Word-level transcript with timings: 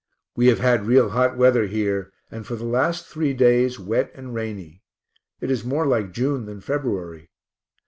We 0.35 0.47
have 0.47 0.57
had 0.57 0.87
real 0.87 1.09
hot 1.09 1.37
weather 1.37 1.67
here, 1.67 2.11
and 2.31 2.43
for 2.47 2.55
the 2.55 2.65
last 2.65 3.05
three 3.05 3.35
days 3.35 3.79
wet 3.79 4.11
and 4.15 4.33
rainy; 4.33 4.81
it 5.41 5.51
is 5.51 5.63
more 5.63 5.85
like 5.85 6.11
June 6.11 6.47
than 6.47 6.59
February. 6.59 7.29